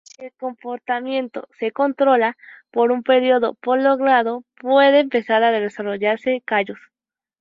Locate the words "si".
0.03-0.25